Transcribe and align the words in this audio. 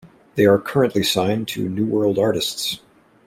They 0.33 0.47
are 0.47 0.57
currently 0.57 1.03
signed 1.03 1.47
to 1.49 1.69
New 1.69 1.85
World 1.85 2.17
Artists. 2.17 2.79